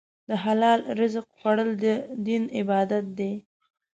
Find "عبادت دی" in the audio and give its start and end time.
2.59-3.33